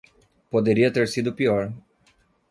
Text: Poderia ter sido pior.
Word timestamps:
Poderia 0.51 0.89
ter 0.91 1.07
sido 1.07 1.35
pior. 1.35 1.71